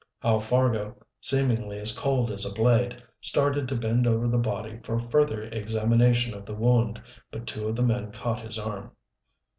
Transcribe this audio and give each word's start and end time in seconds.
Hal 0.23 0.39
Fargo, 0.39 0.97
seemingly 1.19 1.77
as 1.77 1.95
cold 1.95 2.31
as 2.31 2.43
a 2.43 2.51
blade, 2.51 3.03
started 3.21 3.67
to 3.67 3.75
bend 3.75 4.07
over 4.07 4.27
the 4.27 4.39
body 4.39 4.79
for 4.83 4.97
further 4.97 5.43
examination 5.43 6.33
of 6.33 6.43
the 6.43 6.55
wound, 6.55 6.99
but 7.29 7.45
two 7.45 7.67
of 7.67 7.75
the 7.75 7.83
men 7.83 8.11
caught 8.11 8.41
his 8.41 8.57
arm. 8.57 8.89